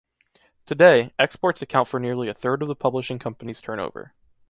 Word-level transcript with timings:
Today, 0.65 1.13
exports 1.19 1.61
account 1.61 1.87
for 1.87 1.99
nearly 1.99 2.27
a 2.27 2.33
third 2.33 2.63
of 2.63 2.67
the 2.67 2.73
publishing 2.73 3.19
company’s 3.19 3.61
turnover. 3.61 4.15